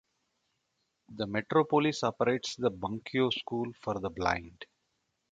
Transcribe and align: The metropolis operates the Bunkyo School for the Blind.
The 1.09 1.27
metropolis 1.27 2.01
operates 2.03 2.55
the 2.55 2.71
Bunkyo 2.71 3.29
School 3.29 3.71
for 3.83 3.99
the 3.99 4.09
Blind. 4.09 4.65